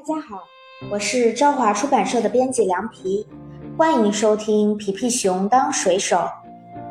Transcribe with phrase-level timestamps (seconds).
[0.00, 0.44] 大家好，
[0.90, 3.26] 我是朝华出版社的编辑凉皮，
[3.76, 6.16] 欢迎收听《皮皮熊当水手》，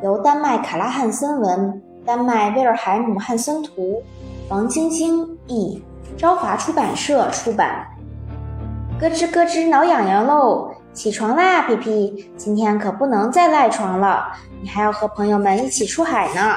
[0.04, 4.00] 由丹麦卡拉汉森文、丹麦威尔海姆汉森图，
[4.48, 5.82] 王晶晶译，
[6.16, 7.84] 朝华出版社出版。
[9.00, 14.30] 咯吱咯吱挠痒痒喽，起床啦，皮皮，今天可不能再赖床了，
[14.62, 16.54] 你还要和朋友们一起出海呢。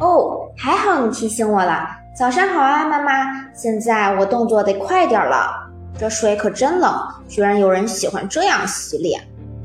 [0.00, 1.86] 哦，还好你提醒我了。
[2.18, 5.64] 早上好啊，妈妈，现在我动作得快点了。
[5.98, 6.94] 这水可真冷，
[7.26, 9.18] 居然有人喜欢这样洗脸，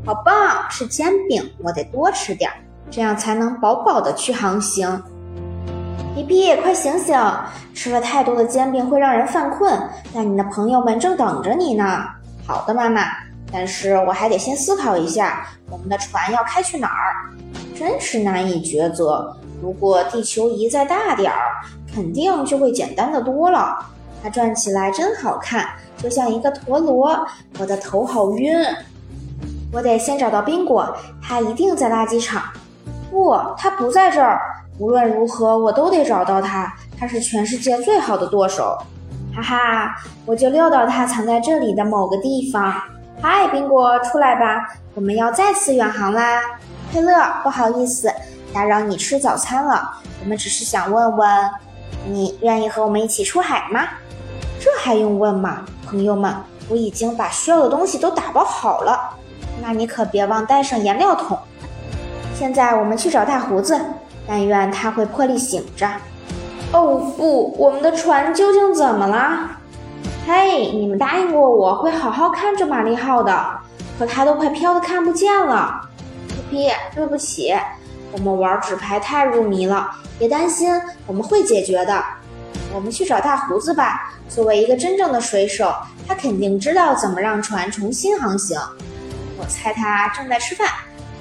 [0.06, 0.66] 好棒！
[0.70, 2.50] 是煎饼，我得多吃点，
[2.90, 5.04] 这样才能饱饱的去航行。
[6.16, 7.20] 皮皮，快醒醒！
[7.74, 9.78] 吃了太多的煎饼会让人犯困，
[10.14, 12.06] 但你的朋友们正等着你呢。
[12.48, 13.02] 好的，妈妈。
[13.52, 17.28] 但是我还得先思考一下，我们的船要开去哪儿？
[17.78, 19.36] 真是难以抉择。
[19.62, 21.62] 如果地球仪再大点儿，
[21.94, 23.78] 肯定就会简单的多了。
[24.24, 25.68] 它转起来真好看。
[26.02, 27.16] 就像一个陀螺，
[27.60, 28.58] 我的头好晕。
[29.72, 32.44] 我得先找到宾果，他一定在垃圾场。
[33.10, 34.40] 不，他不在这儿。
[34.80, 36.74] 无论如何，我都得找到他。
[37.00, 38.78] 他是全世界最好的舵手。
[39.36, 42.74] 哈哈，我就料到他藏在这里的某个地方。
[43.22, 46.42] 嗨，宾果，出来吧，我们要再次远航啦。
[46.92, 48.12] 佩勒，不好意思，
[48.52, 49.90] 打扰你吃早餐了。
[50.22, 51.50] 我们只是想问问，
[52.08, 53.88] 你愿意和我们一起出海吗？
[54.60, 55.64] 这还用问吗？
[55.92, 56.34] 朋友们，
[56.70, 58.98] 我已经把需要的东西都打包好了，
[59.62, 61.38] 那你可别忘带上颜料桶。
[62.34, 63.78] 现在我们去找大胡子，
[64.26, 65.86] 但愿他会破例醒着。
[66.72, 69.50] 哦不，我们的船究竟怎么了？
[70.26, 73.46] 嘿，你们答应过我会好好看着玛丽号的，
[74.00, 75.82] 可它都快飘得看不见了。
[76.30, 77.54] 皮皮，对不起，
[78.14, 79.92] 我们玩纸牌太入迷了。
[80.18, 80.72] 别担心，
[81.06, 82.02] 我们会解决的。
[82.74, 84.14] 我们去找大胡子吧。
[84.30, 85.74] 作为一个真正的水手，
[86.08, 88.60] 他肯定知道怎么让船重新航行。
[89.38, 90.68] 我猜他正在吃饭，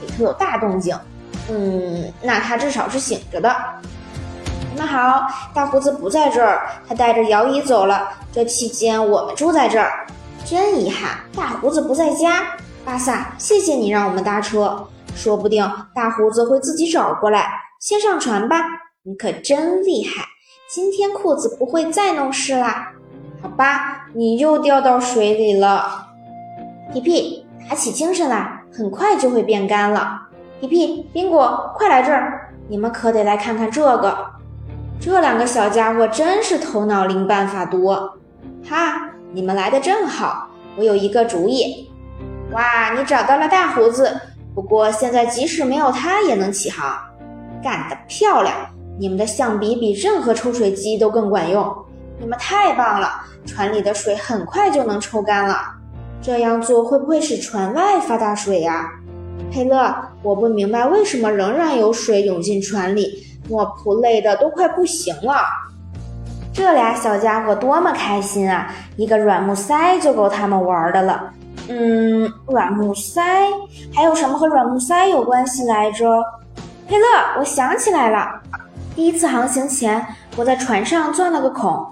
[0.00, 0.98] 里头有大动静。
[1.48, 3.54] 嗯，那他至少是醒着的。
[4.72, 8.08] 你们好，大胡子不在这儿，他带着摇椅走了。
[8.32, 10.06] 这期间我们住在这儿。
[10.44, 12.46] 真遗憾，大胡子不在家。
[12.84, 17.50] 巴萨，谢谢你让我们搭车，说不定大胡子会自己找过来。
[17.80, 18.56] 先上船吧，
[19.02, 20.24] 你可真厉害。
[20.72, 22.92] 今天裤子不会再弄湿啦。
[23.42, 26.06] 好吧，你又掉到水里了，
[26.92, 30.28] 皮皮，打起精神来，很快就会变干了。
[30.60, 34.16] 皮皮，宾果，快来这儿，你们可得来看看这个。
[35.00, 38.16] 这两个小家伙真是头脑灵，办法多。
[38.64, 41.90] 哈，你们来的正好，我有一个主意。
[42.52, 44.20] 哇，你找到了大胡子，
[44.54, 46.96] 不过现在即使没有他也能起航，
[47.60, 48.54] 干得漂亮！
[49.00, 51.74] 你们的象鼻比任何抽水机都更管用。
[52.18, 53.08] 你们太棒了，
[53.46, 55.56] 船里的水很快就能抽干了。
[56.20, 58.90] 这样做会不会使船外发大水呀？
[59.50, 63.26] 佩勒，我不明白为什么仍然有水涌进船里。
[63.48, 65.34] 莫普累得都快不行了。
[66.52, 68.70] 这俩小家伙多么开心啊！
[68.98, 71.32] 一个软木塞就够他们玩的了。
[71.68, 73.22] 嗯，软木塞
[73.94, 76.22] 还有什么和软木塞有关系来着？
[76.86, 77.04] 佩勒，
[77.38, 78.42] 我想起来了。
[78.94, 80.04] 第一次航行前，
[80.36, 81.86] 我在船上钻了个孔。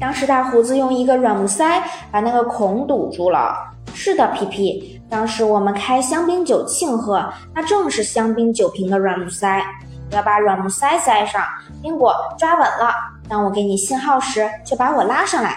[0.00, 3.54] 当时大胡子用一个软木塞把那个孔堵住了。
[3.94, 7.22] 是的，皮皮，当时我们开香槟酒庆贺，
[7.54, 9.62] 那正是香槟酒瓶的软木塞。
[10.10, 11.44] 要把软木塞塞上，
[11.82, 12.94] 宾果抓稳了。
[13.28, 15.56] 当我给你信号时，就把我拉上来。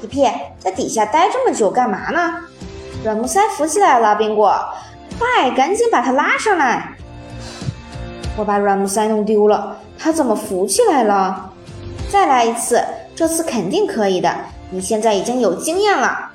[0.00, 0.26] 皮皮
[0.58, 2.40] 在底下待这么久干嘛呢？
[3.02, 4.54] 软木塞浮起来了，宾果，
[5.18, 6.96] 快赶紧把它拉上来。
[8.36, 11.50] 我把软木塞弄丢了，它怎么浮起来了？
[12.10, 12.82] 再来一次。
[13.16, 14.34] 这次肯定可以的，
[14.70, 16.30] 你现在已经有经验了。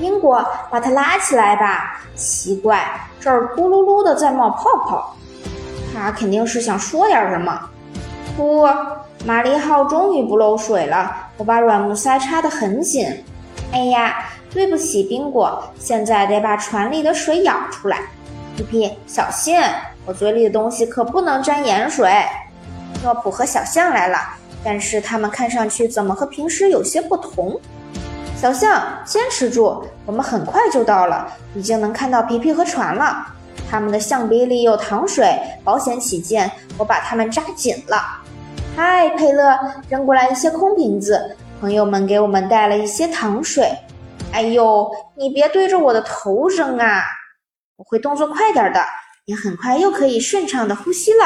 [0.00, 2.00] 英国，把它拉起来吧。
[2.14, 5.16] 奇怪，这儿咕噜噜的在冒泡泡，
[5.92, 7.68] 他肯定是想说点什么。
[8.36, 8.64] 不，
[9.24, 11.30] 玛丽号终于不漏水了。
[11.36, 13.24] 我把软木塞插得很紧。
[13.72, 14.14] 哎呀，
[14.52, 18.02] 对不起，宾果，现在得把船里的水舀出来。
[18.56, 19.60] 皮皮，小心，
[20.08, 22.10] 我嘴里的东西可不能沾盐水。
[23.04, 24.18] 诺普和小象来了。
[24.64, 27.60] 但是他们看上去怎么和平时有些不同？
[28.34, 33.24] 小象，坚持住，我们很快就到了，已经能看到皮皮和船了。
[33.70, 38.02] 他们的象鼻里有糖水，保险起见，我把它们扎紧了。
[38.74, 39.56] 嗨，佩勒，
[39.90, 43.70] 扔过来一些空瓶子，朋友们给我们带了一些糖水。
[44.32, 47.04] 哎呦，你别对着我的头扔啊！
[47.76, 48.80] 我会动作快点的，
[49.28, 51.18] 你很快又可以顺畅的呼吸了。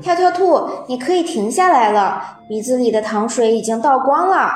[0.00, 2.38] 跳跳兔，你可以停下来了。
[2.48, 4.50] 鼻子里的糖水已经倒光了。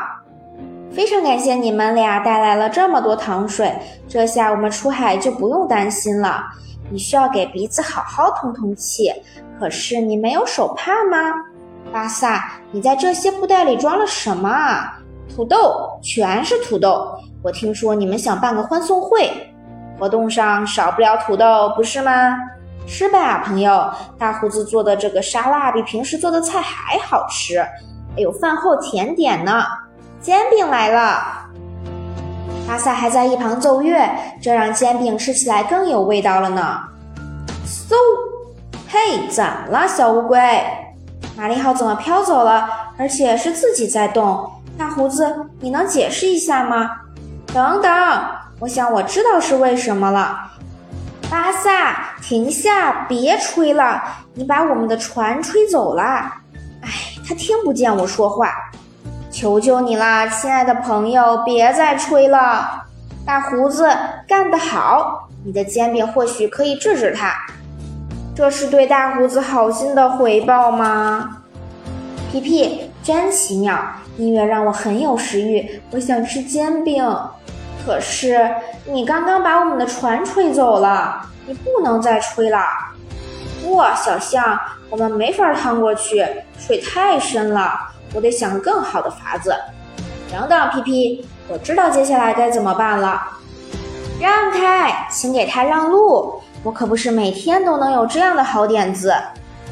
[0.90, 3.78] 非常感谢你们俩带来了这么多糖水，
[4.08, 6.42] 这下我们出海就不用担心了。
[6.90, 9.12] 你需要给鼻子好好通通气，
[9.60, 11.30] 可是你没有手帕吗？
[11.92, 14.98] 巴萨，你在这些布袋里装了什么啊？
[15.36, 17.14] 土豆，全是土豆。
[17.42, 19.30] 我听说你们想办个欢送会，
[19.98, 22.36] 活动上少不了土豆，不是吗？
[22.86, 23.90] 吃吧，朋友。
[24.18, 27.58] 大胡子做的这个沙拉比平时做的菜还好吃。
[28.14, 29.62] 还有饭后甜点呢，
[30.20, 31.22] 煎饼来了。
[32.66, 34.08] 巴萨还在一旁奏乐，
[34.40, 36.80] 这让煎饼吃起来更有味道了呢。
[37.66, 37.94] 嗖，
[38.88, 40.38] 嘿，怎么了，小乌龟？
[41.36, 42.68] 玛丽号怎么飘走了？
[42.98, 44.50] 而且是自己在动。
[44.76, 46.90] 大胡子，你能解释一下吗？
[47.52, 47.90] 等等，
[48.60, 50.50] 我想我知道是为什么了。
[51.31, 54.02] 巴萨，停下，别吹了，
[54.34, 56.02] 你把我们的船吹走了。
[56.81, 56.90] 哎，
[57.26, 58.52] 他听不见我说话。
[59.31, 62.87] 求求你啦，亲爱的朋友，别再吹了。
[63.25, 63.88] 大胡子，
[64.26, 65.28] 干得好！
[65.44, 67.32] 你的煎饼或许可以治治他。
[68.34, 71.43] 这是对大胡子好心的回报吗？
[72.32, 73.78] 皮皮，真奇妙！
[74.16, 77.05] 音乐让我很有食欲，我想吃煎饼。
[77.88, 78.55] 可是
[78.85, 82.58] 你刚刚把我们的船吹走了，你不能再吹了。
[83.70, 86.23] 哇，小象，我们没法趟过去，
[86.58, 87.73] 水太深了。
[88.12, 89.56] 我得想更好的法子。
[90.31, 93.23] 等等，皮皮，我知道接下来该怎么办了。
[94.20, 96.43] 让开，请给他让路。
[96.62, 99.14] 我可不是每天都能有这样的好点子。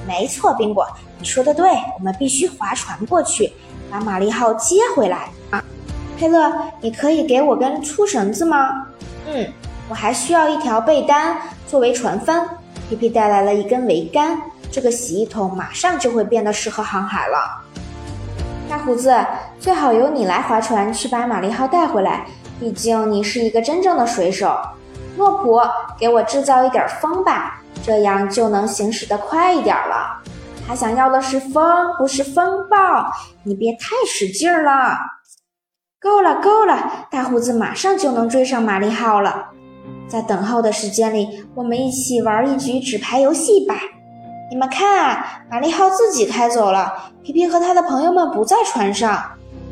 [0.06, 0.86] 没错，宾果，
[1.18, 3.52] 你说的对，我们必须划船过去，
[3.90, 5.28] 把玛丽号接回来。
[6.16, 8.86] 佩勒，你可以给我根粗绳子吗？
[9.28, 9.46] 嗯，
[9.88, 11.36] 我还需要一条被单
[11.66, 12.48] 作为船帆。
[12.88, 14.40] 皮皮带来了一根桅杆，
[14.70, 17.62] 这个洗衣桶马上就会变得适合航海了。
[18.68, 19.14] 大胡子，
[19.60, 22.26] 最好由你来划船去把玛丽号带回来，
[22.58, 24.56] 毕竟你是一个真正的水手。
[25.16, 25.60] 诺普，
[25.98, 30.22] 给我制造一点风吧，这样就能行驶得快一点了。
[30.68, 31.64] 他想要的是风，
[31.98, 33.10] 不是风暴。
[33.44, 34.96] 你别太使劲了。
[35.98, 39.48] 够了，够了，大胡子马上就能追上玛丽号了。
[40.06, 43.74] 在等候的时间里，我们一起玩一局纸牌游戏吧。
[44.50, 49.22] 你们看啊，玛丽号自己开走了，皮皮和他的朋友们不在船上。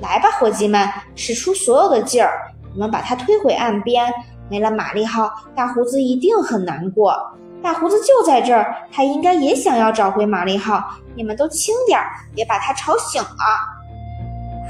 [0.01, 4.11] 来吧，伙计们，使出所有的劲儿，我们把它推回岸边。
[4.51, 7.15] 没了玛丽号，大胡子一定很难过。
[7.63, 10.83] 大胡子就在这儿，他应该也想要找回玛丽号。
[11.15, 13.29] 你们都轻点儿，别把他吵醒了。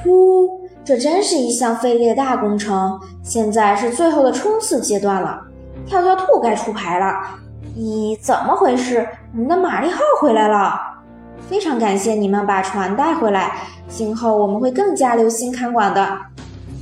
[0.02, 3.00] 呼，这真是一项费力的大工程。
[3.22, 5.40] 现在是最后的冲刺阶段了。
[5.86, 7.06] 跳跳兔该出牌了。
[7.76, 9.08] 咦，怎么回事？
[9.32, 10.78] 我们的玛丽号回来了。
[11.48, 13.52] 非常感谢你们把船带回来，
[13.88, 16.06] 今后我们会更加留心看管的。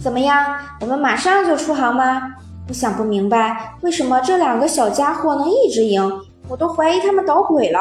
[0.03, 0.57] 怎么样？
[0.81, 2.23] 我们马上就出航吗？
[2.69, 6.13] 我想不明白，为什么这两个小家伙能一直赢？
[6.49, 7.81] 我都怀疑他们捣鬼了。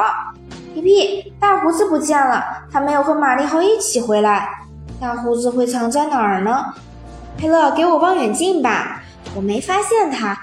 [0.72, 4.48] 皮皮，大胡子不见了，他没有和玛丽号一起回来。
[5.02, 6.64] 大胡子会藏在哪儿呢？
[7.36, 9.02] 佩勒，给我望远镜吧。
[9.34, 10.40] 我没发现他，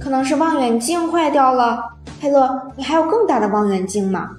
[0.00, 1.84] 可能是望远镜坏掉了。
[2.18, 4.30] 佩勒，你还有更大的望远镜吗？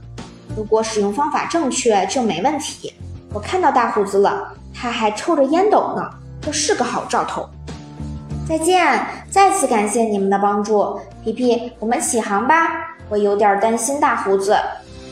[0.57, 2.92] 如果使用方法正确，就没问题。
[3.31, 6.10] 我看到大胡子了，他还抽着烟斗呢，
[6.42, 7.48] 这是个好兆头。
[8.48, 12.55] 再见，再次感谢你们的帮助，皮皮，我们起航吧。
[13.08, 14.58] 我有点担心大胡子，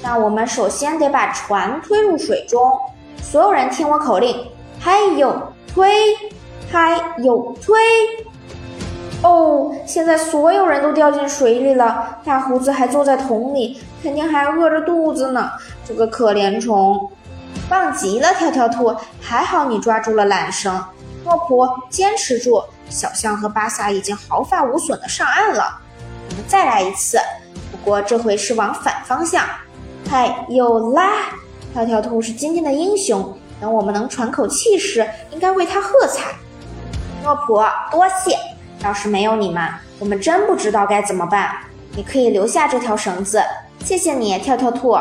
[0.01, 2.60] 那我们首先得把船推入水中。
[3.21, 4.47] 所有人听我口令，
[4.79, 5.91] 嗨呦推，
[6.71, 7.77] 嗨呦推。
[9.24, 15.51] 哦，现在所有人都掉进水里了，大胡子还坐在桶里，肯定还饿着肚子呢。
[15.86, 17.09] 这个可怜虫，
[17.67, 20.83] 棒极了，跳跳兔，还好你抓住了缆绳。
[21.25, 22.62] 诺普，坚持住。
[22.89, 25.77] 小象和巴萨已经毫发无损的上岸了，
[26.29, 27.19] 我们再来一次，
[27.69, 29.43] 不过这回是往反方向。
[30.09, 31.09] 嗨，有啦！
[31.74, 36.33] 跳跳兔是今天的英雄，等我们能喘口气时，应该为他喝彩。
[37.24, 37.55] 诺普，
[37.91, 38.38] 多谢！
[38.83, 39.63] 要是没有你们，
[40.00, 41.51] 我们真不知道该怎么办。
[41.95, 43.41] 你可以留下这条绳子，
[43.83, 44.97] 谢谢你，跳跳兔。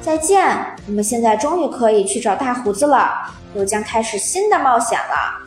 [0.00, 0.54] 再见！
[0.86, 3.10] 我们现在终于可以去找大胡子了，
[3.54, 5.42] 又将开始新的冒险了。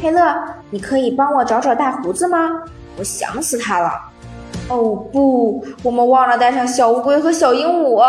[0.00, 0.34] 佩勒，
[0.70, 2.62] 你可以帮我找找大胡子吗？
[2.98, 3.90] 我想死他了。
[4.68, 8.02] 哦不，我们忘了带上小乌龟和小鹦鹉。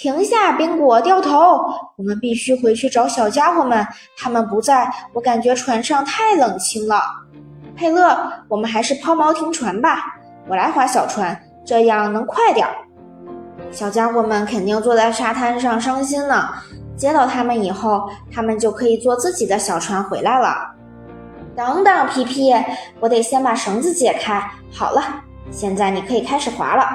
[0.00, 1.60] 停下，宾果，掉头！
[1.96, 3.84] 我们必须回去找小家伙们，
[4.16, 7.02] 他们不在，我感觉船上太冷清了。
[7.74, 10.04] 佩勒，我们还是抛锚停船吧，
[10.46, 11.36] 我来划小船，
[11.66, 12.72] 这样能快点儿。
[13.72, 16.48] 小家伙们肯定坐在沙滩上伤心呢。
[16.96, 20.74] 接到他们以后，他们就可以坐自己的小船回来了。
[21.56, 22.54] 等等，皮皮，
[23.00, 24.40] 我得先把绳子解开。
[24.72, 25.02] 好了，
[25.50, 26.86] 现在你可以开始划了。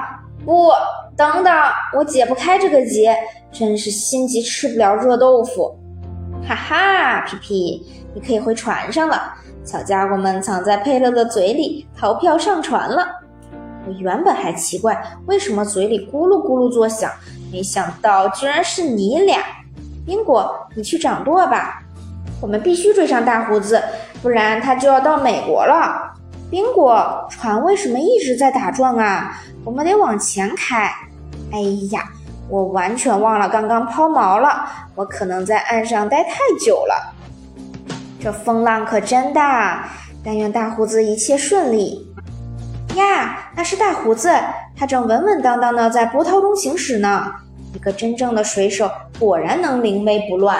[0.44, 0.70] 不，
[1.16, 1.52] 等等，
[1.96, 3.16] 我解不开这个结，
[3.50, 5.74] 真是心急吃不了热豆腐。
[6.46, 9.32] 哈哈，皮皮，你可以回船上了。
[9.64, 13.08] 小家伙们藏在佩勒的嘴里，逃票上船了。
[13.86, 17.10] 我原本还奇怪为什么嘴里咕噜咕噜作响，
[17.50, 19.40] 没想到居然是你俩。
[20.04, 21.80] 宾果，你去掌舵吧。
[22.42, 23.82] 我们必须追上大胡子，
[24.20, 26.03] 不然他就要到美国了。
[26.54, 29.42] 宾果，船为什么一直在打转啊？
[29.64, 30.88] 我们得往前开。
[31.50, 31.58] 哎
[31.90, 32.08] 呀，
[32.48, 37.12] 我完全忘了刚刚抛锚了，我可能在岸上待太久了。
[38.20, 39.88] 这风浪可真大，
[40.24, 42.08] 但愿大胡子一切顺利。
[42.94, 44.30] 呀，那是大胡子，
[44.76, 47.32] 他正稳稳当当的在波涛中行驶呢。
[47.74, 50.56] 一个真正的水手果然能临危不乱。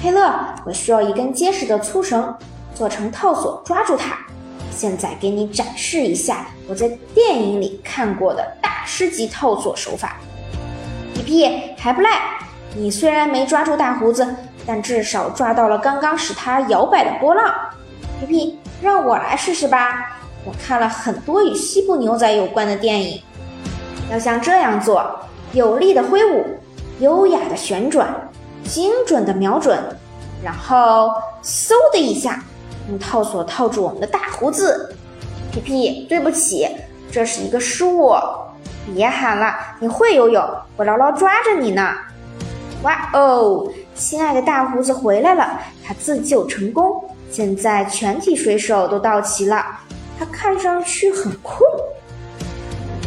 [0.00, 0.34] 佩勒，
[0.64, 2.34] 我需要一根结实的粗绳，
[2.74, 4.16] 做成套索抓住它。
[4.80, 10.16] 现在给你展示一下我在电影里看过的大师级套索手法。
[11.12, 12.08] 皮皮还不赖，
[12.74, 14.26] 你虽然没抓住大胡子，
[14.66, 17.54] 但至少抓到了刚刚使它摇摆的波浪。
[18.20, 20.18] 皮皮，让我来试试吧。
[20.46, 23.22] 我看了很多与西部牛仔有关的电影，
[24.10, 25.14] 要像这样做：
[25.52, 26.58] 有力的挥舞，
[27.00, 28.08] 优雅的旋转。
[28.64, 29.78] 精准的瞄准，
[30.42, 31.10] 然后
[31.42, 32.42] 嗖的一下，
[32.90, 34.94] 用套索套住我们的大胡子。
[35.52, 36.68] 皮皮，对不起，
[37.10, 38.14] 这是一个失误。
[38.94, 40.42] 别喊了，你会游泳，
[40.76, 41.94] 我牢牢抓着你呢。
[42.82, 47.04] 哇哦，亲爱的大胡子回来了，他自救成功。
[47.30, 49.64] 现在全体水手都到齐了，
[50.18, 51.60] 他看上去很困。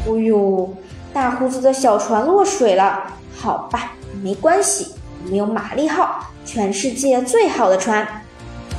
[0.05, 0.73] 哦呦，
[1.13, 3.03] 大胡子的小船落水了。
[3.35, 4.93] 好吧，没关系。
[5.23, 8.07] 我们有玛丽号，全世界最好的船。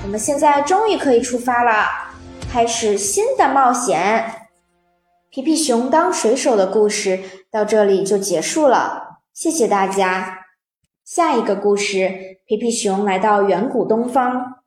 [0.04, 1.88] 我们现在终于可以出发了，
[2.52, 4.48] 开始新的冒险。
[5.30, 7.20] 皮皮熊当水手的故事
[7.50, 10.40] 到这里就结束了，谢谢大家。
[11.06, 14.63] 下一个故事，皮皮熊来到远古东方。